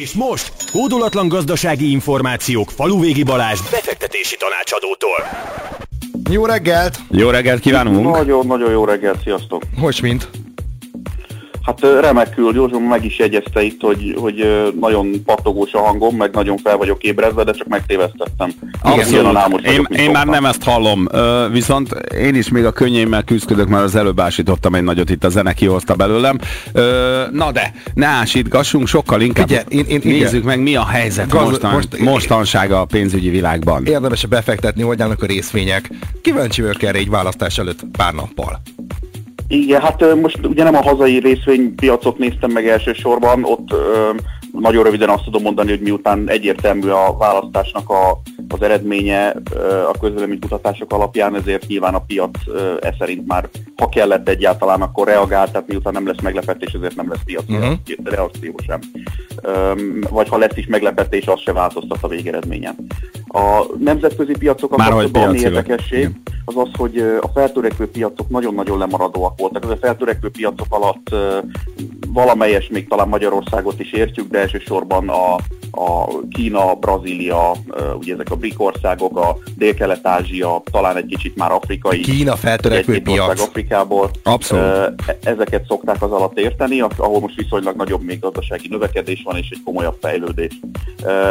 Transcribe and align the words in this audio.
És 0.00 0.12
most 0.12 0.52
kódolatlan 0.72 1.28
gazdasági 1.28 1.90
információk 1.90 2.70
Faluvégi 2.70 3.22
Balázs 3.22 3.60
befektetési 3.70 4.36
tanácsadótól. 4.36 5.26
Jó 6.30 6.46
reggelt! 6.46 6.98
Jó 7.10 7.30
reggelt 7.30 7.60
kívánunk! 7.60 8.10
Nagyon-nagyon 8.10 8.70
jó 8.70 8.84
reggelt, 8.84 9.22
sziasztok! 9.22 9.62
Hogy 9.80 9.98
mint? 10.02 10.28
Hát 11.62 11.80
remekül, 12.00 12.54
Józsó 12.54 12.78
meg 12.78 13.04
is 13.04 13.18
jegyezte 13.18 13.62
itt, 13.62 13.80
hogy, 13.80 14.14
hogy 14.18 14.70
nagyon 14.80 15.24
pattogós 15.24 15.72
a 15.72 15.78
hangom, 15.78 16.16
meg 16.16 16.30
nagyon 16.32 16.56
fel 16.56 16.76
vagyok 16.76 17.02
ébredve, 17.02 17.44
de 17.44 17.52
csak 17.52 17.66
megtévesztettem. 17.66 18.50
Abszolút. 18.82 19.66
Én, 19.66 19.86
én 19.90 20.10
már 20.10 20.26
nem 20.26 20.44
ezt 20.44 20.62
hallom, 20.62 21.06
viszont 21.52 21.90
én 22.18 22.34
is 22.34 22.48
még 22.48 22.64
a 22.64 22.72
könnyémmel 22.72 23.22
küzdök, 23.22 23.68
mert 23.68 23.84
az 23.84 23.94
előbb 23.94 24.20
ásítottam 24.20 24.74
egy 24.74 24.82
nagyot, 24.82 25.10
itt 25.10 25.24
a 25.24 25.28
zene 25.28 25.52
kihozta 25.52 25.94
belőlem. 25.94 26.38
Na 27.32 27.52
de, 27.52 27.72
ne 27.94 28.06
ásítgassunk, 28.06 28.86
sokkal 28.86 29.20
inkább 29.20 29.46
Ugye, 29.46 29.64
én, 29.68 29.84
én, 29.88 30.00
nézzük 30.04 30.32
igen. 30.32 30.46
meg, 30.46 30.60
mi 30.60 30.76
a 30.76 30.86
helyzet 30.86 31.28
Gaz, 31.28 31.48
mostan, 31.48 31.72
most, 31.72 31.98
mostansága 31.98 32.80
a 32.80 32.84
pénzügyi 32.84 33.28
világban. 33.28 33.86
Érdemes 33.86 34.26
befektetni, 34.26 34.82
hogy 34.82 35.02
állnak 35.02 35.22
a 35.22 35.26
részvények. 35.26 35.90
Kíváncsi 36.22 36.62
vagyok 36.62 36.82
erre 36.82 36.98
egy 36.98 37.10
választás 37.10 37.58
előtt 37.58 37.80
pár 37.96 38.12
nappal. 38.12 38.62
Igen, 39.52 39.80
hát 39.80 40.14
most 40.14 40.46
ugye 40.46 40.62
nem 40.64 40.74
a 40.74 40.82
hazai 40.82 41.18
részvénypiacot 41.18 42.18
néztem 42.18 42.50
meg 42.50 42.68
elsősorban, 42.68 43.44
ott 43.44 43.74
nagyon 44.52 44.84
röviden 44.84 45.08
azt 45.08 45.24
tudom 45.24 45.42
mondani, 45.42 45.70
hogy 45.70 45.80
miután 45.80 46.28
egyértelmű 46.28 46.88
a 46.88 47.16
választásnak 47.18 47.90
a, 47.90 48.20
az 48.48 48.62
eredménye 48.62 49.28
a 49.92 49.98
közvéleménykutatások 50.00 50.92
alapján, 50.92 51.36
ezért 51.36 51.66
nyilván 51.66 51.94
a 51.94 52.04
piac 52.06 52.30
e 52.80 52.94
szerint 52.98 53.26
már, 53.26 53.48
ha 53.76 53.88
kellett 53.88 54.28
egyáltalán, 54.28 54.82
akkor 54.82 55.06
reagált, 55.06 55.52
tehát 55.52 55.68
miután 55.68 55.92
nem 55.92 56.06
lesz 56.06 56.20
meglepetés, 56.22 56.72
ezért 56.72 56.96
nem 56.96 57.08
lesz 57.08 57.22
piac 57.24 57.44
uh-huh. 57.48 57.74
reakció 58.04 58.54
sem. 58.66 58.80
Vagy 60.10 60.28
ha 60.28 60.38
lesz 60.38 60.56
is 60.56 60.66
meglepetés, 60.66 61.26
az 61.26 61.40
se 61.40 61.52
változtat 61.52 61.98
a 62.00 62.08
végeredményen. 62.08 62.76
A 63.28 63.64
nemzetközi 63.78 64.32
piacok 64.38 64.76
Már 64.76 64.92
ami 64.92 65.38
érdekesség, 65.38 66.10
az 66.44 66.56
az, 66.56 66.68
hogy 66.78 66.98
a 66.98 67.28
feltörekvő 67.34 67.90
piacok 67.90 68.28
nagyon-nagyon 68.28 68.78
lemaradóak 68.78 69.38
voltak. 69.38 69.64
Az 69.64 69.70
a 69.70 69.76
feltörekvő 69.76 70.30
piacok 70.30 70.66
alatt 70.68 71.14
valamelyes 72.08 72.68
még 72.68 72.88
talán 72.88 73.08
Magyarországot 73.08 73.80
is 73.80 73.92
értjük, 73.92 74.30
de 74.30 74.38
elsősorban 74.38 75.08
a, 75.08 75.36
a 75.72 76.06
Kína, 76.30 76.74
Brazília, 76.74 77.52
ugye 77.98 78.14
ezek 78.14 78.30
a 78.30 78.36
BRIC 78.36 78.54
országok, 78.60 79.16
a 79.18 79.36
Dél-Kelet-Ázsia, 79.56 80.62
talán 80.70 80.96
egy 80.96 81.06
kicsit 81.06 81.36
már 81.36 81.52
afrikai. 81.52 82.00
Kína 82.00 82.36
feltörekvő 82.36 83.02
piac. 83.02 83.40
Afrikából. 83.40 84.10
Abszolút. 84.22 84.64
E, 84.64 84.94
ezeket 85.22 85.66
szokták 85.66 86.02
az 86.02 86.10
alatt 86.10 86.38
érteni, 86.38 86.80
ahol 86.80 87.20
most 87.20 87.36
viszonylag 87.36 87.76
nagyobb 87.76 88.02
még 88.02 88.18
gazdasági 88.18 88.68
növekedés 88.68 89.22
van 89.24 89.36
és 89.36 89.48
egy 89.50 89.62
komolyabb 89.64 89.96
fejlődés. 90.00 90.60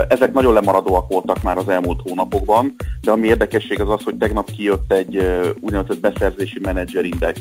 Ezek 0.07 0.33
nagyon 0.33 0.53
lemaradóak 0.53 1.07
voltak 1.07 1.41
már 1.41 1.57
az 1.57 1.69
elmúlt 1.69 2.01
hónapokban, 2.03 2.75
de 3.01 3.11
ami 3.11 3.27
érdekesség 3.27 3.81
az 3.81 3.89
az, 3.89 4.03
hogy 4.03 4.15
tegnap 4.17 4.51
kijött 4.51 4.93
egy 4.93 5.25
úgynevezett 5.59 5.99
beszerzési 5.99 6.59
menedzserindex 6.61 7.39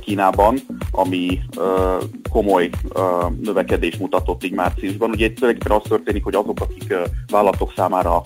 Kínában, 0.00 0.58
ami 0.98 1.40
komoly 2.30 2.70
növekedés 3.42 3.96
mutatott 3.96 4.44
így 4.44 4.52
márciusban. 4.52 5.10
Ugye 5.10 5.24
itt 5.24 5.36
tulajdonképpen 5.36 5.76
az 5.76 5.88
történik, 5.88 6.24
hogy 6.24 6.34
azok, 6.34 6.60
akik 6.60 6.94
vállalatok 7.30 7.72
számára 7.76 8.22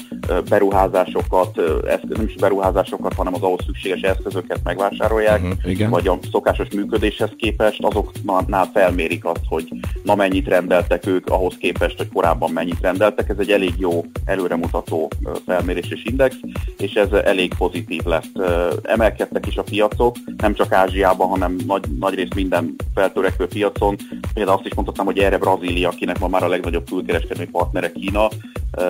beruházásokat, 0.48 1.60
nem 2.08 2.26
is 2.26 2.34
beruházásokat, 2.34 3.14
hanem 3.14 3.34
az 3.34 3.42
ahhoz 3.42 3.64
szükséges 3.64 4.00
eszközöket 4.00 4.60
megvásárolják, 4.64 5.42
uh-huh, 5.42 5.88
vagy 5.88 6.08
a 6.08 6.18
szokásos 6.30 6.68
működéshez 6.74 7.30
képest, 7.36 7.84
azoknál 7.84 8.70
felmérik 8.72 9.24
azt, 9.24 9.44
hogy 9.48 9.68
na 10.02 10.14
mennyit 10.14 10.48
rendeltek 10.48 11.06
ők 11.06 11.28
ahhoz 11.28 11.54
képest, 11.58 11.96
hogy 11.96 12.08
korábban 12.12 12.50
mennyit 12.50 12.80
rendeltek. 12.80 13.28
Ez 13.28 13.38
egy 13.38 13.50
elég 13.50 13.74
jó 13.78 14.04
előremutató 14.24 15.10
felmérés 15.46 15.88
és 15.88 16.04
index, 16.04 16.36
és 16.78 16.92
ez 16.92 17.12
elég 17.12 17.54
pozitív 17.54 18.02
lesz. 18.04 18.30
Emelkedtek 18.82 19.46
is 19.46 19.56
a 19.56 19.62
piacok, 19.62 20.16
nem 20.36 20.54
csak 20.54 20.72
Ázsiában, 20.72 21.28
hanem 21.28 21.56
nagy, 21.66 21.84
nagy 21.98 22.14
rész 22.14 22.34
minden 22.34 22.61
feltörekvő 22.94 23.46
piacon. 23.46 23.96
Például 24.34 24.56
azt 24.56 24.66
is 24.66 24.74
mondhatnám, 24.74 25.06
hogy 25.06 25.18
erre 25.18 25.38
Brazília, 25.38 25.88
akinek 25.88 26.18
ma 26.18 26.28
már 26.28 26.42
a 26.42 26.48
legnagyobb 26.48 26.88
külkereskedelmi 26.90 27.50
partnere 27.50 27.92
Kína, 27.92 28.28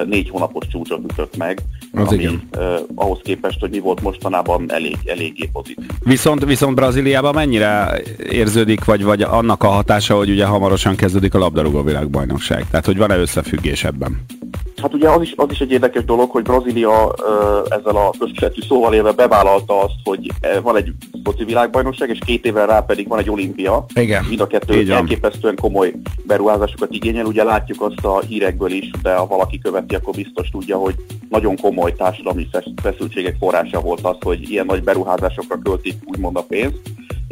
négy 0.07 0.31
hónapos 0.31 0.67
csúcsot 0.67 1.13
ütött 1.13 1.37
meg, 1.37 1.61
az 1.93 2.07
ami 2.07 2.23
igen. 2.23 2.49
Ahhoz 2.95 3.19
képest, 3.23 3.61
hogy 3.61 3.71
mi 3.71 3.79
volt 3.79 4.03
mostanában 4.03 4.73
elég, 4.73 4.97
eléggé 5.05 5.49
pozitív. 5.53 5.91
Viszont, 6.05 6.45
viszont 6.45 6.75
Brazíliában 6.75 7.35
mennyire 7.35 8.03
érződik, 8.31 8.85
vagy, 8.85 9.03
vagy 9.05 9.23
annak 9.23 9.63
a 9.63 9.69
hatása, 9.69 10.17
hogy 10.17 10.31
ugye 10.31 10.45
hamarosan 10.47 10.97
kezdődik 10.97 11.35
a 11.35 11.39
labdarúgó 11.39 11.83
világbajnokság? 11.83 12.67
Tehát, 12.71 12.87
hogy 12.87 12.97
van-e 12.97 13.17
összefüggés 13.17 13.85
ebben? 13.85 14.25
Hát 14.83 14.95
ugye 14.95 15.09
az 15.09 15.23
is, 15.23 15.33
az 15.37 15.51
is 15.51 15.59
egy 15.59 15.71
érdekes 15.71 16.05
dolog, 16.05 16.31
hogy 16.31 16.43
Brazília 16.43 17.15
ezzel 17.69 17.97
a 17.97 18.11
közkeletű 18.19 18.61
szóval 18.69 18.95
élve 18.95 19.13
bevállalta 19.13 19.83
azt, 19.83 19.95
hogy 20.05 20.31
van 20.63 20.77
egy 20.77 20.93
foci 21.25 21.45
világbajnokság, 21.45 22.09
és 22.09 22.19
két 22.25 22.47
évvel 22.47 22.67
rá 22.67 22.81
pedig 22.81 23.09
van 23.09 23.19
egy 23.19 23.31
olimpia. 23.31 23.85
Igen. 23.95 24.25
Mind 24.25 24.41
a 24.41 24.47
kettő 24.47 24.81
Igen. 24.81 24.97
elképesztően 24.97 25.57
komoly 25.61 25.93
beruházásokat 26.27 26.93
igényel. 26.93 27.25
Ugye 27.25 27.45
látjuk 27.45 27.83
azt 27.83 28.05
a 28.05 28.21
hírekből 28.21 28.71
is, 28.71 28.91
de 29.03 29.15
ha 29.15 29.27
valaki 29.27 29.59
követi, 29.59 29.95
akkor 29.95 30.15
biztos 30.15 30.49
tudja, 30.49 30.77
hogy 30.77 30.95
nagyon 31.31 31.57
komoly 31.57 31.93
társadalmi 31.93 32.49
feszültségek 32.83 33.37
forrása 33.39 33.81
volt 33.81 34.01
az, 34.03 34.17
hogy 34.21 34.51
ilyen 34.51 34.67
nagy 34.67 34.83
beruházásokra 34.83 35.59
költik 35.59 35.95
úgymond 36.05 36.37
a 36.37 36.45
pénzt 36.49 36.81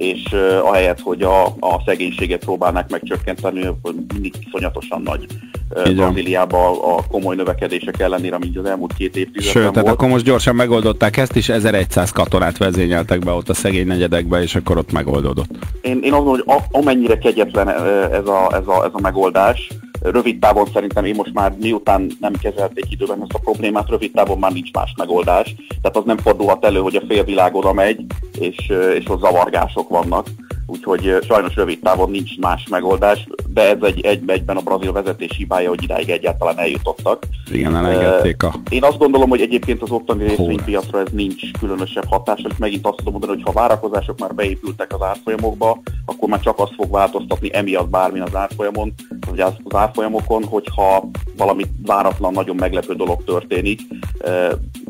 és 0.00 0.22
uh, 0.33 0.69
ahelyett, 0.69 1.00
hogy 1.00 1.22
a, 1.22 1.44
a 1.44 1.83
szegénységet 1.87 2.44
próbálnák 2.44 2.91
megcsökkenteni, 2.91 3.69
mindig 4.12 4.34
iszonyatosan 4.47 5.03
nagy 5.03 5.27
uh, 5.69 5.94
Brazíliában 5.94 6.77
a 6.77 7.06
komoly 7.06 7.37
növekedések 7.37 8.00
ellenére, 8.00 8.38
mint 8.38 8.56
az 8.56 8.65
elmúlt 8.65 8.94
két 8.94 9.16
évtizedben 9.16 9.53
Sőt, 9.53 9.62
volt. 9.62 9.75
tehát 9.75 9.88
akkor 9.88 10.09
most 10.09 10.25
gyorsan 10.25 10.55
megoldották 10.55 11.16
ezt, 11.16 11.37
és 11.37 11.49
1100 11.49 12.11
katonát 12.11 12.59
vezényeltek 12.59 13.19
be 13.19 13.33
ott 13.33 13.49
a 13.49 13.55
szegény 13.55 13.87
negyedekbe, 13.87 14.43
és 14.43 14.55
akkor 14.55 14.78
ott 14.78 14.93
megoldódott. 14.93 15.50
Én, 15.81 16.00
én 16.03 16.12
azt 16.12 16.25
mondom, 16.25 16.44
hogy 16.44 16.56
a, 16.56 16.78
amennyire 16.78 17.19
kegyetlen 17.19 17.69
ez 17.69 18.27
a, 18.27 18.49
ez, 18.53 18.67
a, 18.67 18.84
ez 18.84 18.91
a 18.93 19.00
megoldás, 19.00 19.69
rövid 20.00 20.38
távon 20.38 20.66
szerintem 20.72 21.05
én 21.05 21.15
most 21.15 21.33
már 21.33 21.56
miután 21.61 22.11
nem 22.21 22.33
kezelték 22.33 22.84
időben 22.91 23.22
ezt 23.22 23.33
a 23.33 23.38
problémát, 23.38 23.88
rövid 23.88 24.12
távon 24.12 24.38
már 24.38 24.53
nincs 24.53 24.72
más 24.72 24.94
megoldás. 24.97 25.55
Tehát 25.83 25.97
az 25.97 26.05
nem 26.05 26.19
fordulhat 26.19 26.65
elő, 26.65 26.78
hogy 26.81 26.97
a 26.97 27.03
félvilág 27.09 27.55
oda 27.55 27.72
megy, 27.72 28.05
és, 28.38 28.72
és 28.94 29.09
ott 29.09 29.21
zavargások 29.21 29.88
vannak 29.88 30.27
úgyhogy 30.70 31.16
sajnos 31.22 31.54
rövid 31.54 31.78
távon 31.82 32.10
nincs 32.10 32.38
más 32.38 32.66
megoldás, 32.70 33.26
de 33.48 33.69
ez 33.69 33.78
egy 33.81 34.04
egyben 34.04 34.56
a 34.56 34.60
brazil 34.60 34.92
vezetés 34.92 35.36
hibája, 35.36 35.69
hogy 35.69 35.82
idáig 35.82 36.10
egyáltalán 36.10 36.58
eljutottak. 36.58 37.22
Igen, 37.53 37.76
elengedték 37.76 38.42
a... 38.42 38.54
Én 38.69 38.84
azt 38.84 38.98
gondolom, 38.98 39.28
hogy 39.28 39.41
egyébként 39.41 39.82
az 39.82 39.91
ottani 39.91 40.26
részvénypiacra 40.26 41.00
ez 41.00 41.12
nincs 41.12 41.50
különösebb 41.58 42.06
hatás, 42.08 42.41
és 42.48 42.56
megint 42.58 42.86
azt 42.86 42.97
tudom 42.97 43.12
mondani, 43.12 43.32
hogy 43.32 43.42
ha 43.42 43.60
várakozások 43.60 44.19
már 44.19 44.34
beépültek 44.34 44.94
az 44.94 45.03
árfolyamokba, 45.03 45.81
akkor 46.04 46.28
már 46.28 46.41
csak 46.41 46.58
azt 46.58 46.75
fog 46.75 46.91
változtatni 46.91 47.50
emiatt 47.52 47.88
bármi 47.88 48.20
az 48.20 48.34
árfolyamon, 48.34 48.94
vagy 49.31 49.41
az 49.41 49.54
árfolyamokon, 49.75 50.44
hogyha 50.44 51.10
valami 51.37 51.64
váratlan, 51.87 52.32
nagyon 52.32 52.56
meglepő 52.56 52.94
dolog 52.94 53.25
történik, 53.25 53.81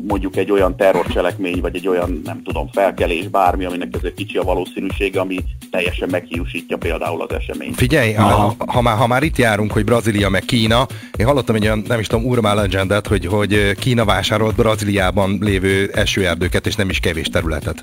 mondjuk 0.07 0.35
egy 0.35 0.51
olyan 0.51 0.75
terrorcselekmény, 0.75 1.61
vagy 1.61 1.75
egy 1.75 1.87
olyan, 1.87 2.21
nem 2.25 2.41
tudom, 2.43 2.69
felkelés, 2.71 3.27
bármi, 3.27 3.65
aminek 3.65 3.95
ez 3.95 4.03
egy 4.03 4.13
kicsi 4.13 4.37
a 4.37 4.43
valószínűsége, 4.43 5.19
ami 5.19 5.37
teljesen 5.71 6.09
meghiúsítja 6.11 6.77
például 6.77 7.21
az 7.21 7.35
eseményt. 7.35 7.75
Figyelj, 7.75 8.13
ha, 8.13 8.55
ha, 8.57 8.81
már, 8.81 8.97
ha 8.97 9.07
már 9.07 9.23
itt 9.23 9.37
járunk, 9.37 9.71
hogy 9.71 9.83
Brazília 9.83 10.29
meg 10.29 10.45
Kína, 10.45 10.87
én 11.17 11.25
hallottam 11.25 11.55
egy 11.55 11.63
olyan, 11.63 11.83
nem 11.87 11.99
is 11.99 12.07
tudom, 12.07 12.25
urban 12.25 12.55
legendet, 12.55 13.07
hogy, 13.07 13.25
hogy 13.25 13.71
Kína 13.79 14.05
vásárolt 14.05 14.55
Brazíliában 14.55 15.37
lévő 15.41 15.89
esőerdőket, 15.93 16.67
és 16.67 16.75
nem 16.75 16.89
is 16.89 16.99
kevés 16.99 17.27
területet. 17.27 17.81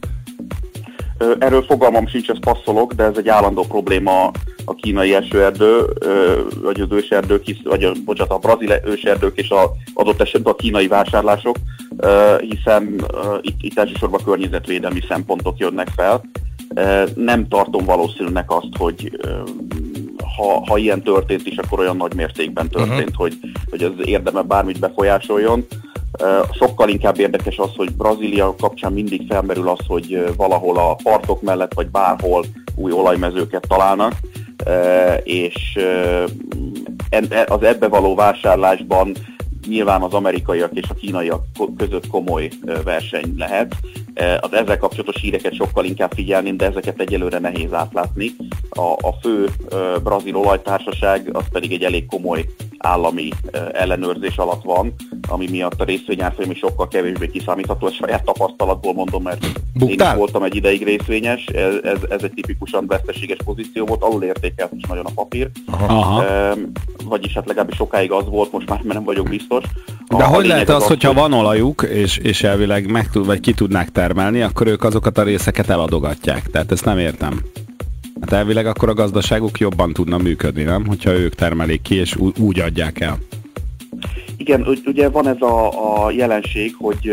Erről 1.39 1.63
fogalmam 1.63 2.07
sincs, 2.07 2.29
ezt 2.29 2.41
passzolok, 2.41 2.93
de 2.93 3.05
ez 3.05 3.17
egy 3.17 3.29
állandó 3.29 3.63
probléma 3.63 4.31
a 4.65 4.75
kínai 4.75 5.15
esőerdő, 5.15 5.81
vagy 6.63 6.81
az 6.81 6.89
őserdők, 6.91 7.45
vagy 7.65 7.85
a, 7.85 7.93
bocsánat, 8.05 8.33
a 8.33 8.39
brazil 8.39 8.73
őserdők 8.85 9.39
és 9.39 9.51
a 9.51 9.73
adott 9.95 10.21
esetben 10.21 10.53
a 10.53 10.57
kínai 10.57 10.89
vásárlások, 10.89 11.57
hiszen 12.41 13.05
itt, 13.41 13.63
itt 13.63 13.79
elsősorban 13.79 14.25
környezetvédelmi 14.25 15.01
szempontok 15.09 15.59
jönnek 15.59 15.89
fel. 15.97 16.25
Nem 17.15 17.49
tartom 17.49 17.85
valószínűnek 17.85 18.51
azt, 18.51 18.77
hogy 18.79 19.19
ha, 20.37 20.65
ha 20.67 20.77
ilyen 20.77 21.03
történt 21.03 21.47
is, 21.47 21.57
akkor 21.57 21.79
olyan 21.79 21.97
nagy 21.97 22.15
mértékben 22.15 22.69
történt, 22.69 23.11
uh-huh. 23.11 23.17
hogy, 23.17 23.39
hogy 23.71 23.83
ez 23.83 23.91
érdeme 24.05 24.43
bármit 24.43 24.79
befolyásoljon. 24.79 25.67
Sokkal 26.53 26.89
inkább 26.89 27.19
érdekes 27.19 27.59
az, 27.59 27.71
hogy 27.77 27.93
Brazília 27.93 28.55
kapcsán 28.61 28.93
mindig 28.93 29.23
felmerül 29.29 29.69
az, 29.69 29.79
hogy 29.87 30.35
valahol 30.37 30.77
a 30.77 30.95
partok 31.03 31.43
mellett, 31.43 31.75
vagy 31.75 31.87
bárhol 31.87 32.45
új 32.75 32.93
olajmezőket 32.93 33.65
találnak, 33.69 34.13
és 35.23 35.79
e, 37.11 37.45
az 37.49 37.63
ebbe 37.63 37.89
való 37.89 38.15
vásárlásban 38.15 39.13
nyilván 39.67 40.03
az 40.03 40.13
amerikaiak 40.13 40.71
és 40.75 40.89
a 40.89 40.95
kínaiak 40.95 41.45
között 41.77 42.07
komoly 42.07 42.51
verseny 42.85 43.35
lehet. 43.37 43.75
Az 44.41 44.53
ezzel 44.53 44.79
kapcsolatos 44.79 45.21
híreket 45.21 45.55
sokkal 45.55 45.85
inkább 45.85 46.13
figyelni, 46.13 46.57
de 46.57 46.67
ezeket 46.67 47.01
egyelőre 47.01 47.39
nehéz 47.39 47.73
átlátni. 47.73 48.31
A, 48.71 48.81
a 48.81 49.15
fő 49.23 49.49
brazil 50.03 50.37
olajtársaság 50.37 51.29
az 51.33 51.45
pedig 51.53 51.73
egy 51.73 51.83
elég 51.83 52.07
komoly 52.07 52.45
állami 52.79 53.29
ellenőrzés 53.73 54.37
alatt 54.37 54.63
van, 54.63 54.95
ami 55.29 55.49
miatt 55.51 55.81
a 55.81 55.85
részvényárfolyam 55.85 56.51
is 56.51 56.59
sokkal 56.59 56.89
kevésbé 56.89 57.31
kiszámítható, 57.31 57.87
a 57.87 57.91
saját 57.91 58.25
tapasztalatból 58.25 58.95
mondom, 58.95 59.23
mert 59.23 59.47
Buktál? 59.75 60.07
én 60.07 60.13
is 60.13 60.19
voltam 60.19 60.43
egy 60.43 60.55
ideig 60.55 60.85
részvényes, 60.85 61.47
ez, 61.47 61.75
ez, 61.83 61.99
ez 62.09 62.23
egy 62.23 62.33
tipikusan 62.35 62.87
veszteséges 62.87 63.39
pozíció 63.45 63.87
volt, 63.87 64.03
alul 64.03 64.23
értékelt 64.23 64.73
is 64.77 64.83
nagyon 64.89 65.05
a 65.05 65.11
papír. 65.15 65.51
Aha. 65.67 66.25
E, 66.25 66.55
vagyis 67.05 67.33
hát 67.33 67.47
legalábbis 67.47 67.77
sokáig 67.77 68.13
az 68.13 68.25
volt, 68.29 68.53
most 68.53 68.69
már 68.69 68.81
nem 68.81 69.05
vagyok 69.05 69.29
biztos. 69.29 69.65
De 70.09 70.25
a, 70.25 70.27
hogy 70.27 70.47
lehet 70.47 70.69
az, 70.69 70.83
az, 70.83 70.89
hogyha 70.89 71.09
hogy... 71.09 71.17
van 71.17 71.33
olajuk, 71.33 71.83
és, 71.83 72.17
és 72.17 72.43
elvileg 72.43 72.91
meg 72.91 73.11
tud, 73.11 73.27
vagy 73.27 73.41
ki 73.41 73.53
tudnák 73.53 73.93
termelni, 73.93 74.43
akkor 74.43 74.67
ők 74.67 74.85
azokat 74.85 75.19
a 75.19 75.23
részeket 75.23 75.69
eladogatják. 75.69 76.51
Tehát 76.51 76.73
ezt 76.73 76.85
nem 76.85 76.99
értem. 76.99 77.41
Hát 78.21 78.33
elvileg 78.33 78.67
akkor 78.67 78.89
a 78.89 78.95
gazdaságuk 78.95 79.59
jobban 79.59 79.93
tudna 79.93 80.19
működni, 80.19 80.63
nem? 80.63 80.87
Hogyha 80.87 81.11
ők 81.11 81.35
termelik 81.35 81.83
ki, 81.83 81.95
és 81.95 82.17
úgy 82.39 82.61
adják 82.61 83.01
el. 83.01 83.19
Igen, 84.49 84.67
ugye 84.87 85.09
van 85.09 85.29
ez 85.29 85.41
a, 85.41 86.05
a 86.05 86.11
jelenség, 86.11 86.75
hogy 86.79 87.13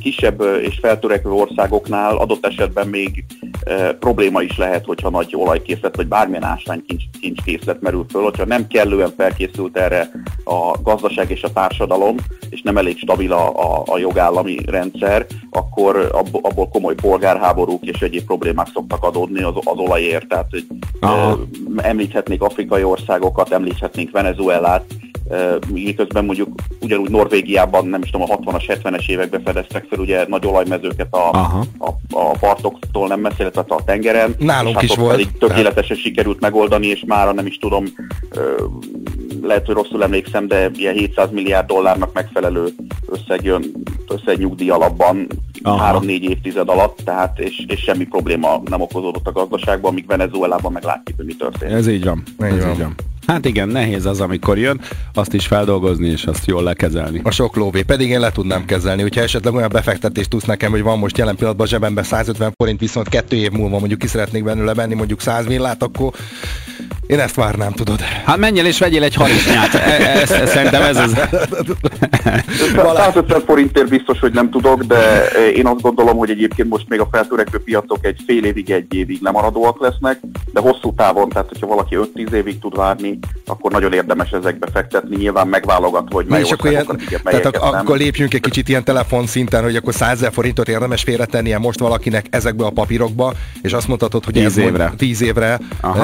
kisebb 0.00 0.42
és 0.62 0.78
feltörekvő 0.80 1.30
országoknál 1.30 2.16
adott 2.16 2.46
esetben 2.46 2.88
még 2.88 3.24
probléma 3.98 4.42
is 4.42 4.56
lehet, 4.56 4.84
hogyha 4.84 5.10
nagy 5.10 5.34
olajkészlet 5.36 5.96
vagy 5.96 6.06
bármilyen 6.06 6.44
ásvány 6.44 6.84
kincs, 6.86 7.02
kincskészlet 7.20 7.80
merül 7.80 8.06
föl, 8.10 8.22
hogyha 8.22 8.44
nem 8.44 8.66
kellően 8.66 9.12
felkészült 9.16 9.76
erre 9.76 10.10
a 10.44 10.82
gazdaság 10.82 11.30
és 11.30 11.42
a 11.42 11.52
társadalom, 11.52 12.16
és 12.50 12.62
nem 12.62 12.76
elég 12.76 12.98
stabil 12.98 13.32
a, 13.32 13.48
a, 13.48 13.82
a 13.86 13.98
jogállami 13.98 14.56
rendszer, 14.66 15.26
akkor 15.50 16.08
abból, 16.42 16.68
komoly 16.68 16.94
polgárháborúk 16.94 17.84
és 17.84 18.00
egyéb 18.00 18.24
problémák 18.24 18.68
szoktak 18.72 19.04
adódni 19.04 19.42
az, 19.42 19.54
az 19.64 19.78
olajért. 19.78 20.28
Tehát 20.28 20.50
hogy, 20.50 20.66
e, 21.00 21.36
említhetnék 21.88 22.42
afrikai 22.42 22.82
országokat, 22.82 23.52
említhetnénk 23.52 24.10
Venezuelát, 24.10 24.84
miközben 25.72 26.24
mondjuk 26.24 26.48
ugyanúgy 26.80 27.10
Norvégiában, 27.10 27.86
nem 27.86 28.02
is 28.02 28.10
tudom, 28.10 28.30
a 28.30 28.38
60-as, 28.38 28.78
70-es 28.82 29.08
években 29.08 29.42
fedeztek 29.44 29.86
fel 29.90 29.98
ugye 29.98 30.24
nagy 30.28 30.46
olajmezőket 30.46 31.14
a, 31.14 31.30
a, 31.78 31.88
a 32.10 32.30
partoktól 32.40 33.08
nem 33.08 33.20
messze, 33.20 33.50
tehát 33.50 33.70
a 33.70 33.80
tengeren. 33.84 34.34
Nálunk 34.38 34.82
is 34.82 34.94
volt. 34.94 35.10
Pedig 35.10 35.38
tökéletesen 35.38 35.82
tehát... 35.82 36.02
sikerült 36.02 36.40
megoldani, 36.40 36.86
és 36.86 37.04
már 37.06 37.34
nem 37.34 37.46
is 37.46 37.58
tudom, 37.58 37.84
lehet, 39.42 39.66
hogy 39.66 39.74
rosszul 39.74 40.02
emlékszem, 40.02 40.48
de 40.48 40.70
ilyen 40.74 40.94
700 40.94 41.30
milliárd 41.30 41.66
dollárnak 41.66 42.12
megfelelő 42.12 42.68
összeg 43.08 43.44
jön 43.44 43.72
összeg 44.08 44.38
nyugdíj 44.38 44.70
alapban 44.70 45.26
3-4 45.64 46.06
évtized 46.06 46.68
alatt, 46.68 47.00
tehát 47.04 47.38
és, 47.38 47.64
és 47.66 47.80
semmi 47.80 48.04
probléma 48.04 48.62
nem 48.64 48.80
okozódott 48.80 49.26
a 49.26 49.32
gazdaságban, 49.32 49.94
míg 49.94 50.06
Venezuelában 50.06 50.72
meg 50.72 50.82
látjuk, 50.82 51.16
hogy 51.16 51.26
mi 51.26 51.34
történt. 51.36 51.72
Ez 51.72 51.86
így 51.86 52.04
van. 52.04 52.22
Ez 52.38 52.54
így 52.54 52.78
van. 52.78 52.94
Hát 53.30 53.44
igen, 53.44 53.68
nehéz 53.68 54.06
az, 54.06 54.20
amikor 54.20 54.58
jön, 54.58 54.80
azt 55.14 55.32
is 55.32 55.46
feldolgozni, 55.46 56.08
és 56.08 56.24
azt 56.24 56.46
jól 56.46 56.62
lekezelni. 56.62 57.20
A 57.24 57.30
sok 57.30 57.56
lóvé, 57.56 57.82
pedig 57.82 58.08
én 58.08 58.20
le 58.20 58.30
tudnám 58.30 58.64
kezelni. 58.64 59.02
Hogyha 59.02 59.20
esetleg 59.20 59.54
olyan 59.54 59.68
befektetést 59.72 60.30
tudsz 60.30 60.44
nekem, 60.44 60.70
hogy 60.70 60.82
van 60.82 60.98
most 60.98 61.18
jelen 61.18 61.36
pillanatban 61.36 61.66
zsebemben 61.66 62.04
150 62.04 62.52
forint, 62.56 62.80
viszont 62.80 63.08
kettő 63.08 63.36
év 63.36 63.50
múlva 63.50 63.78
mondjuk 63.78 63.98
ki 63.98 64.06
szeretnék 64.06 64.44
belőle 64.44 64.74
venni 64.74 64.94
mondjuk 64.94 65.20
100 65.20 65.46
villát, 65.46 65.82
akkor 65.82 66.12
én 67.06 67.20
ezt 67.20 67.34
várnám, 67.34 67.72
tudod. 67.72 68.00
Hát 68.00 68.36
menjél 68.36 68.66
és 68.66 68.78
vegyél 68.78 69.02
egy 69.02 69.14
harisnyát. 69.14 69.74
E, 69.74 69.78
e, 69.78 70.46
szerintem 70.46 70.82
ez 70.82 70.96
az. 70.96 71.18
150 72.96 73.42
forintért 73.46 73.88
biztos, 73.88 74.18
hogy 74.18 74.32
nem 74.32 74.50
tudok, 74.50 74.82
de 74.82 75.26
én 75.54 75.66
azt 75.66 75.80
gondolom, 75.80 76.16
hogy 76.16 76.30
egyébként 76.30 76.68
most 76.68 76.88
még 76.88 77.00
a 77.00 77.08
feltörekvő 77.10 77.62
piacok 77.62 77.98
egy 78.00 78.20
fél 78.26 78.44
évig, 78.44 78.70
egy 78.70 78.94
évig 78.94 79.18
lemaradóak 79.22 79.80
lesznek, 79.80 80.20
de 80.52 80.60
hosszú 80.60 80.94
távon, 80.94 81.28
tehát 81.28 81.48
hogyha 81.48 81.66
valaki 81.66 81.96
5-10 82.14 82.30
évig 82.32 82.58
tud 82.58 82.76
várni, 82.76 83.18
akkor 83.46 83.72
nagyon 83.72 83.92
érdemes 83.92 84.30
ezekbe 84.30 84.68
fektetni, 84.72 85.16
nyilván 85.16 85.48
megválogatva, 85.48 86.14
hogy 86.14 86.26
mely 86.26 86.40
és 86.40 86.50
akkor, 86.50 86.70
ilyen, 86.70 86.86
tehát 87.22 87.46
ak- 87.46 87.56
akkor 87.56 87.96
lépjünk 87.96 88.34
egy 88.34 88.40
kicsit 88.40 88.68
ilyen 88.68 88.84
telefonszinten, 88.84 89.62
hogy 89.62 89.76
akkor 89.76 89.94
100 89.94 90.28
forintot 90.32 90.68
érdemes 90.68 91.02
félretennie 91.02 91.58
most 91.58 91.78
valakinek 91.78 92.26
ezekbe 92.30 92.64
a 92.64 92.70
papírokba, 92.70 93.32
és 93.62 93.72
azt 93.72 93.88
mondhatod, 93.88 94.24
hogy 94.24 94.34
10 94.34 94.56
évre. 94.56 94.92
10 94.96 95.20
évre 95.20 95.58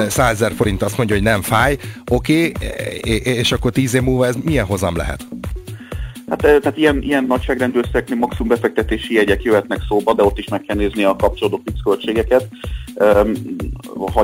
100 0.09 0.45
forint, 0.57 0.83
azt 0.83 0.97
mondja, 0.97 1.15
hogy 1.15 1.25
nem 1.25 1.43
fáj, 1.43 1.77
oké, 2.11 2.53
okay, 2.57 3.17
és 3.23 3.53
akkor 3.53 3.71
10 3.71 3.95
év 3.95 4.03
múlva 4.03 4.27
ez 4.27 4.35
milyen 4.43 4.65
hozam 4.65 4.97
lehet? 4.97 5.27
Hát 6.29 6.39
tehát 6.41 6.77
ilyen, 6.77 7.03
ilyen 7.03 7.25
nagyságrendű 7.25 7.79
összeg, 7.79 8.17
maximum 8.19 8.49
befektetési 8.49 9.15
jegyek 9.15 9.43
jöhetnek 9.43 9.79
szóba, 9.89 10.15
de 10.15 10.23
ott 10.23 10.39
is 10.39 10.49
meg 10.49 10.61
kell 10.61 10.77
nézni 10.77 11.05
a 11.05 11.17
kapcsolódó 11.17 11.63
fix 11.65 11.81
költségeket. 11.85 12.49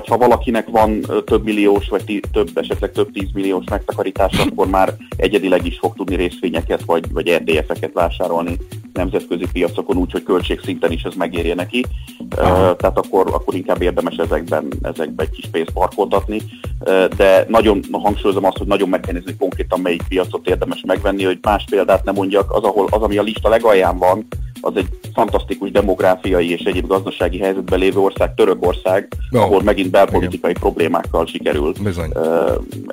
Ha 0.08 0.16
valakinek 0.16 0.68
van 0.68 1.00
több 1.24 1.44
milliós, 1.44 1.88
vagy 1.88 2.04
tí, 2.04 2.20
több, 2.32 2.50
esetleg 2.54 2.92
több 2.92 3.12
tízmilliós 3.12 3.64
megtakarítás, 3.70 4.38
akkor 4.38 4.66
már 4.66 4.94
egyedileg 5.16 5.66
is 5.66 5.78
fog 5.78 5.94
tudni 5.94 6.16
részvényeket, 6.16 6.82
vagy, 6.84 7.12
vagy 7.12 7.30
RDF-eket 7.30 7.92
vásárolni 7.92 8.56
nemzetközi 8.92 9.46
piacokon 9.52 9.96
úgy, 9.96 10.12
hogy 10.12 10.22
költségszinten 10.22 10.92
is 10.92 11.02
ez 11.02 11.14
megérje 11.14 11.54
neki. 11.54 11.84
Aha. 12.36 12.76
Tehát 12.76 12.98
akkor, 12.98 13.26
akkor 13.32 13.54
inkább 13.54 13.82
érdemes 13.82 14.16
ezekben, 14.16 14.72
ezekben 14.82 15.26
egy 15.26 15.36
kis 15.36 15.48
pénzt 15.50 15.70
parkoltatni. 15.70 16.42
De 17.16 17.44
nagyon 17.48 17.84
hangsúlyozom 17.92 18.44
azt, 18.44 18.58
hogy 18.58 18.66
nagyon 18.66 18.88
meg 18.88 19.00
kell 19.00 19.12
nézni 19.12 19.36
konkrétan 19.36 19.80
melyik 19.80 20.02
piacot 20.08 20.48
érdemes 20.48 20.82
megvenni, 20.86 21.24
hogy 21.24 21.38
más 21.42 21.64
példát 21.70 22.04
nem 22.04 22.14
mondjak, 22.14 22.50
az, 22.52 22.62
ahol, 22.62 22.86
az 22.90 23.02
ami 23.02 23.16
a 23.16 23.22
lista 23.22 23.48
legalján 23.48 23.98
van, 23.98 24.26
az 24.64 24.76
egy 24.76 24.86
fantasztikus 25.14 25.70
demográfiai 25.70 26.50
és 26.50 26.60
egyéb 26.60 26.86
gazdasági 26.86 27.38
helyzetben 27.38 27.78
lévő 27.78 27.98
ország, 27.98 28.34
Törökország, 28.34 29.08
oh. 29.30 29.42
ahol 29.42 29.62
megint 29.62 29.90
belpolitikai 29.90 30.50
Igen. 30.50 30.62
problémákkal 30.62 31.26
sikerült 31.26 31.78
uh, 31.78 32.16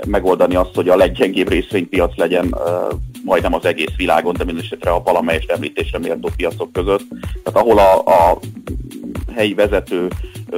megoldani 0.08 0.56
azt, 0.56 0.76
hogy 0.76 0.90
a 0.90 0.96
leggyengébb 0.96 1.50
részvénypiac 1.50 2.18
legyen 2.18 2.46
uh, 2.46 2.98
majdnem 3.24 3.54
az 3.54 3.66
egész 3.66 3.96
világon, 3.98 4.36
de 4.38 4.44
mindesetre 4.44 4.92
a 4.92 5.02
valamelyest 5.04 5.52
említésre 5.52 6.00
méltó 6.00 6.30
piacok 6.36 6.72
között. 6.72 7.04
Tehát 7.44 7.60
ahol 7.60 7.78
a, 7.78 7.98
a 8.06 8.40
helyi 9.36 9.54
vezető 9.54 10.08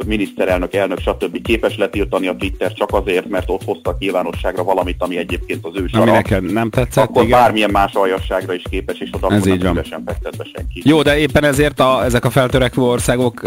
miniszterelnök, 0.06 0.74
elnök, 0.74 1.00
stb. 1.00 1.42
képes 1.42 1.78
letiltani 1.78 2.28
a 2.28 2.36
Twitter 2.36 2.74
csak 2.74 2.94
azért, 2.94 3.30
mert 3.30 3.50
ott 3.50 3.64
hoztak 3.64 4.00
nyilvánosságra 4.00 4.64
valamit, 4.64 4.96
ami 4.98 5.18
egyébként 5.18 5.66
az 5.66 5.72
ő 5.76 5.88
sara. 5.88 6.02
Ami 6.02 6.12
nekem 6.12 6.46
nem 6.46 6.70
tetszett, 6.70 7.04
Akkor 7.04 7.24
igen. 7.24 7.40
bármilyen 7.40 7.70
más 7.70 7.94
aljasságra 7.94 8.54
is 8.54 8.64
képes, 8.70 9.00
és 9.00 9.10
oda 9.12 9.36
Ez 9.36 9.46
így 9.46 9.64
van. 9.64 9.76
fektet 10.06 10.38
be 10.38 10.46
senki. 10.56 10.82
Jó, 10.86 11.02
de 11.02 11.18
éppen 11.18 11.44
ezért 11.44 11.80
a, 11.80 12.04
ezek 12.04 12.26
a 12.26 12.30
feltörekvő 12.30 12.82
országok 12.82 13.42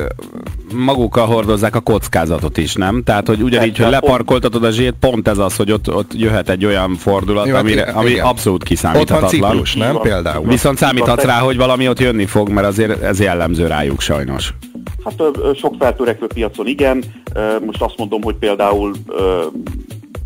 magukkal 0.75 1.27
hordozzák 1.27 1.75
a 1.75 1.81
kockázatot 1.81 2.57
is, 2.57 2.75
nem? 2.75 3.03
Tehát, 3.03 3.27
hogy 3.27 3.43
ugyanígy, 3.43 3.79
hogy 3.79 3.91
leparkoltatod 3.91 4.65
a 4.65 4.71
zsét, 4.71 4.95
pont 5.01 5.29
ez 5.29 5.39
az, 5.39 5.57
hogy 5.57 5.73
ott, 5.73 5.95
ott 5.95 6.11
jöhet 6.15 6.49
egy 6.49 6.65
olyan 6.65 6.95
fordulat, 6.95 7.47
Jó, 7.47 7.53
hát 7.53 7.63
amire, 7.63 7.83
ami 7.83 8.11
igen. 8.11 8.25
abszolút 8.25 8.63
kiszámíthatatlan. 8.63 9.25
Ott 9.25 9.39
van 9.39 9.51
Ciprus, 9.51 9.75
nem? 9.75 9.99
Például. 10.01 10.47
Viszont 10.47 10.79
számíthatsz 10.79 11.25
rá, 11.25 11.39
hogy 11.39 11.57
valami 11.57 11.89
ott 11.89 12.01
jönni 12.01 12.27
fog, 12.27 12.49
mert 12.49 12.67
azért 12.67 13.03
ez 13.03 13.21
jellemző 13.21 13.67
rájuk 13.67 14.01
sajnos. 14.01 14.55
Hát 15.05 15.23
sok 15.57 15.75
feltörekvő 15.79 16.27
piacon 16.27 16.67
igen. 16.67 17.05
Most 17.65 17.83
azt 17.83 17.99
mondom, 17.99 18.23
hogy 18.23 18.35
például 18.35 18.93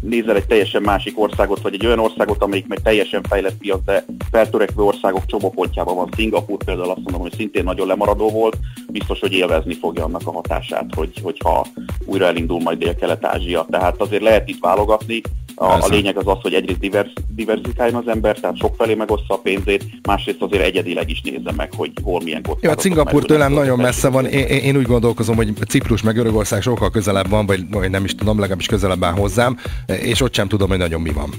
nézel 0.01 0.37
egy 0.37 0.47
teljesen 0.47 0.83
másik 0.83 1.21
országot, 1.21 1.61
vagy 1.61 1.75
egy 1.75 1.87
olyan 1.87 1.99
országot, 1.99 2.43
amelyik 2.43 2.67
meg 2.67 2.83
teljesen 2.83 3.23
fejlett 3.23 3.57
piac, 3.57 3.85
de 3.85 4.05
feltörekvő 4.31 4.83
országok 4.83 5.27
csomapontjában 5.27 5.95
van. 5.95 6.09
Szingapur 6.17 6.65
például 6.65 6.91
azt 6.91 7.01
mondom, 7.03 7.21
hogy 7.21 7.35
szintén 7.37 7.65
nagyon 7.65 7.87
lemaradó 7.87 8.31
volt, 8.31 8.57
biztos, 8.89 9.21
hogy 9.21 9.33
élvezni 9.33 9.75
fogja 9.75 10.05
annak 10.05 10.23
a 10.25 10.33
hatását, 10.33 10.95
hogy, 10.95 11.13
hogyha 11.23 11.67
újra 12.05 12.27
elindul 12.27 12.61
majd 12.61 12.79
Dél-Kelet-Ázsia. 12.79 13.67
Tehát 13.71 14.01
azért 14.01 14.23
lehet 14.23 14.49
itt 14.49 14.61
válogatni, 14.61 15.21
a, 15.59 15.79
a 15.81 15.87
lényeg 15.89 16.17
az 16.17 16.27
az, 16.27 16.37
hogy 16.43 16.55
egyrészt 16.55 16.79
divers, 16.79 17.13
diversifikáljon 17.29 17.95
az 17.95 18.09
ember, 18.09 18.39
tehát 18.41 18.57
sok 18.57 18.75
felé 18.77 18.95
megoszta 18.95 19.35
a 19.35 19.39
pénzét, 19.39 19.85
másrészt 20.03 20.43
azért 20.43 20.63
egyedileg 20.63 21.11
is 21.11 21.21
nézze 21.21 21.53
meg, 21.57 21.73
hogy 21.77 21.93
hol 22.03 22.21
milyen 22.25 22.43
kockázatok. 22.43 22.77
Ja, 22.77 22.81
Szingapur 22.81 23.25
tőlem 23.25 23.53
nagyon 23.53 23.79
messze 23.79 24.09
van. 24.09 24.27
Én, 24.27 24.47
én, 24.47 24.77
úgy 24.77 24.87
gondolkozom, 24.87 25.37
hogy 25.37 25.53
Ciprus 25.69 26.03
meg 26.03 26.15
Görögország 26.15 26.63
sokkal 26.63 26.91
közelebb 26.91 27.29
van, 27.29 27.47
vagy, 27.47 27.61
vagy 27.71 27.91
nem 27.91 28.05
is 28.05 28.15
tudom, 28.15 28.39
legalábbis 28.39 28.67
közelebb 28.67 29.05
áll 29.05 29.13
hozzám, 29.13 29.57
és 29.87 30.21
ott 30.21 30.35
sem 30.35 30.49
tudom, 30.49 30.69
hogy 30.69 30.79
nagyon 30.79 31.01
mi 31.01 31.11
van. 31.11 31.31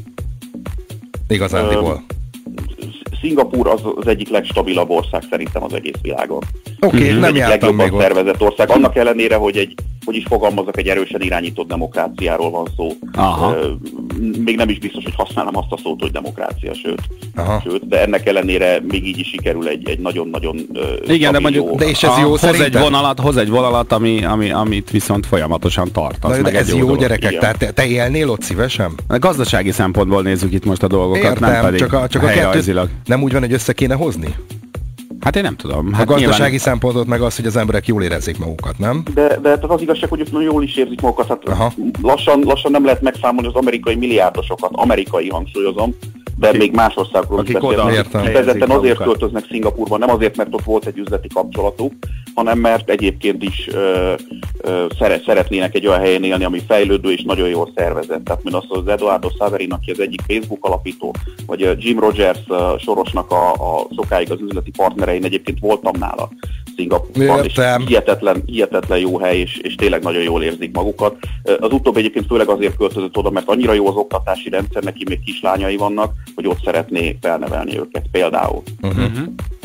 Igazándiból. 1.28 2.04
Szingapúr 3.22 3.68
az, 3.68 3.82
az 3.96 4.08
egyik 4.08 4.30
legstabilabb 4.30 4.90
ország 4.90 5.24
szerintem 5.30 5.64
az 5.64 5.74
egész 5.74 6.02
világon. 6.02 6.44
Oké, 6.80 6.98
okay, 6.98 7.10
mm-hmm. 7.10 7.20
nem 7.20 7.36
jártam 7.36 7.76
még 7.76 7.94
szervezett 8.00 8.42
ország. 8.42 8.70
Annak 8.70 8.96
ellenére, 8.96 9.36
hogy 9.36 9.58
egy 9.58 9.76
hogy 10.10 10.18
is 10.18 10.26
fogalmazok, 10.28 10.78
egy 10.78 10.88
erősen 10.88 11.22
irányított 11.22 11.68
demokráciáról 11.68 12.50
van 12.50 12.68
szó. 12.76 12.92
Aha. 13.14 13.56
Még 14.46 14.56
nem 14.56 14.70
is 14.70 14.80
biztos, 14.80 15.04
hogy 15.04 15.14
használom 15.16 15.58
azt 15.58 15.72
a 15.72 15.78
szót, 15.84 16.02
hogy 16.02 16.12
demokrácia, 16.12 16.74
sőt, 16.74 17.02
Aha. 17.36 17.62
sőt 17.64 17.88
de 17.88 18.02
ennek 18.02 18.28
ellenére 18.28 18.80
még 18.88 19.08
így 19.08 19.20
is 19.20 19.28
sikerül 19.28 19.68
egy, 19.68 19.90
egy 19.90 20.00
nagyon-nagyon 20.00 20.56
Igen, 21.08 21.32
de 21.32 21.40
mondjuk, 21.40 21.66
jó, 21.66 21.76
de 21.76 21.86
és 21.86 22.04
ez 22.04 22.18
jó 22.22 22.30
hoz 22.30 22.44
egy 22.44 22.78
vonalat, 22.78 23.20
hoz 23.20 23.38
egy 23.38 23.50
vonalat, 23.50 23.92
ami, 23.92 24.24
ami, 24.24 24.52
amit 24.52 24.90
viszont 24.90 25.26
folyamatosan 25.26 25.92
tart. 25.92 26.24
Na, 26.24 26.42
de 26.42 26.52
ez 26.52 26.70
jó, 26.70 26.78
jó 26.78 26.96
gyerekek, 26.96 27.30
Igen. 27.30 27.42
tehát 27.42 27.58
te, 27.58 27.72
te 27.72 27.88
élnél 27.88 28.30
ott 28.30 28.42
szívesen? 28.42 28.92
A 29.08 29.20
gazdasági 29.20 29.72
szempontból 29.72 30.22
nézzük 30.22 30.54
itt 30.54 30.66
most 30.66 30.84
a 30.84 30.88
dolgokat, 30.88 31.24
Értem, 31.24 31.52
nem 31.52 31.62
pedig 31.62 31.80
csak 31.80 31.94
a, 31.94 32.08
csak 32.08 32.24
a 32.24 32.28
kettőt 32.28 32.90
nem 33.06 33.24
úgy 33.24 33.32
van, 33.32 33.42
hogy 33.42 33.54
össze 33.54 33.74
kéne 33.74 33.96
hozni? 33.96 34.36
Hát 35.20 35.36
én 35.36 35.42
nem 35.44 35.56
tudom. 35.56 35.94
Hát 35.94 36.02
a 36.02 36.06
gazdasági 36.06 36.42
nyilván... 36.42 36.58
szempontot 36.60 37.08
meg 37.08 37.22
az, 37.22 37.36
hogy 37.36 37.46
az 37.46 37.56
emberek 37.56 37.88
jól 37.88 38.04
érezzék 38.04 38.38
magukat, 38.38 38.78
nem? 38.78 39.04
De, 39.14 39.28
de 39.28 39.38
tehát 39.42 39.64
az 39.64 39.82
igazság, 39.82 40.10
hogy 40.10 40.28
nagyon 40.32 40.52
jól 40.52 40.64
is 40.64 40.76
érzik 40.76 41.02
magukat. 41.02 41.28
Hát 41.48 41.76
lassan, 42.02 42.40
lassan 42.40 42.72
nem 42.72 42.86
lehet 42.86 43.02
megszámolni 43.02 43.48
az 43.48 43.54
amerikai 43.54 43.96
milliárdosokat, 43.96 44.70
amerikai 44.74 45.30
hangsúlyozom, 45.30 45.96
de 46.40 46.58
még 46.58 46.72
más 46.72 46.96
országokról 46.96 47.44
is 47.44 47.52
beszélünk. 47.52 48.12
Vezetten 48.12 48.70
azért 48.70 49.04
költöznek 49.04 49.46
Szingapurba, 49.50 49.98
nem 49.98 50.10
azért, 50.10 50.38
mert 50.38 50.54
ott 50.54 50.64
volt 50.64 50.86
egy 50.86 50.98
üzleti 50.98 51.28
kapcsolatuk, 51.34 51.94
hanem 52.34 52.60
mert 52.60 52.90
egyébként 52.90 53.44
is 53.44 53.68
ö, 53.72 54.14
ö, 54.62 54.86
szeret, 55.00 55.24
szeretnének 55.24 55.76
egy 55.76 55.88
olyan 55.88 56.00
helyen 56.00 56.24
élni, 56.24 56.44
ami 56.44 56.62
fejlődő 56.68 57.12
és 57.12 57.22
nagyon 57.22 57.50
jól 57.50 57.72
szervezett. 57.76 58.24
Tehát 58.24 58.44
mint 58.44 58.56
azt 58.56 58.70
az 58.70 58.88
Eduardo 58.88 59.30
Saverin, 59.38 59.72
aki 59.72 59.92
az 59.92 60.00
egyik 60.00 60.22
Facebook 60.28 60.66
alapító, 60.66 61.16
vagy 61.46 61.76
Jim 61.80 62.00
Rogers 62.00 62.40
Sorosnak 62.78 63.32
a, 63.32 63.52
a 63.52 63.88
sokáig 63.96 64.32
az 64.32 64.42
üzleti 64.42 64.72
partnerein, 64.72 65.24
egyébként 65.24 65.60
voltam 65.60 65.94
nála 66.00 66.30
Szingapurban, 66.80 67.44
és 67.44 67.60
hihetetlen, 67.86 68.44
hihetetlen 68.46 69.00
jó 69.00 69.18
hely, 69.20 69.40
és, 69.40 69.58
és 69.62 69.76
tényleg 69.76 70.04
nagyon 70.04 70.24
jól 70.24 70.44
érzik 70.44 70.72
magukat. 70.76 71.16
Az 71.60 71.72
utóbbi 71.72 72.00
egyébként 72.00 72.26
főleg 72.28 72.48
azért 72.48 72.78
költözött 72.78 73.18
oda, 73.18 73.30
mert 73.30 73.48
annyira 73.50 73.74
jó 73.74 73.88
az 73.88 73.96
oktatási 73.96 74.50
rendszer, 74.50 74.84
neki 74.84 75.04
még 75.10 75.24
kislányai 75.24 75.78
vannak, 75.78 76.14
hogy 76.36 76.48
ott 76.48 76.64
szeretné 76.64 77.18
felnevelni 77.22 77.78
őket 77.78 78.06
például. 78.12 78.64
Uh-huh. 78.82 79.08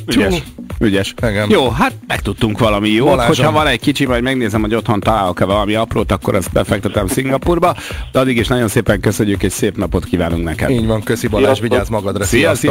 Ügyes. 0.07 0.43
Ügyes. 0.81 1.15
Igen. 1.29 1.51
Jó, 1.51 1.69
hát 1.69 1.93
megtudtunk 2.07 2.59
valami 2.59 2.89
jót. 2.89 3.09
Balázsom. 3.09 3.35
Hogyha 3.35 3.53
van 3.53 3.67
egy 3.67 3.81
kicsi, 3.81 4.05
vagy 4.05 4.23
megnézem, 4.23 4.61
hogy 4.61 4.75
otthon 4.75 5.01
találok-e 5.01 5.45
valami 5.45 5.75
aprót, 5.75 6.13
akkor 6.13 6.35
ezt 6.35 6.53
befektetem 6.53 7.07
Szingapurba. 7.07 7.77
De 8.13 8.19
addig 8.19 8.37
is 8.37 8.47
nagyon 8.49 8.69
szépen 8.69 9.01
köszönjük, 9.01 9.43
és 9.43 9.53
szép 9.53 9.77
napot 9.77 10.05
kívánunk 10.05 10.45
neked. 10.45 10.71
Így 10.71 10.87
van, 10.87 11.03
köszi 11.03 11.27
Balázs, 11.27 11.61
vigyázz 11.61 11.89
magadra. 11.89 12.25
Szia, 12.25 12.55
szia. 12.55 12.71